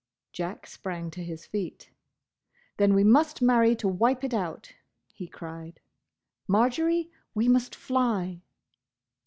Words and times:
Jack 0.31 0.65
sprang 0.65 1.11
to 1.11 1.23
his 1.23 1.45
feet. 1.45 1.91
"Then 2.77 2.95
we 2.95 3.03
must 3.03 3.39
marry 3.39 3.75
to 3.75 3.87
wipe 3.87 4.23
it 4.23 4.33
out!" 4.33 4.71
he 5.13 5.27
cried. 5.27 5.79
"Marjory, 6.47 7.11
we 7.35 7.47
must 7.47 7.75
fly!" 7.75 8.41